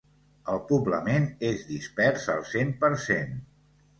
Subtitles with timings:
[0.53, 3.37] El poblament és dispers al cent per cent.